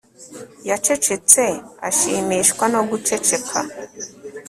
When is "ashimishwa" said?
1.89-2.63